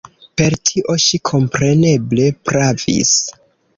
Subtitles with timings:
[0.41, 3.13] Per tio ŝi kompreneble pravis.